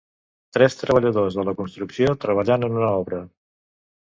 [0.55, 3.23] Tres treballadors de la construcció treballant en una obra.